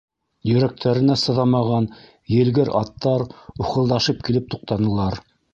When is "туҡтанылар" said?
4.57-5.25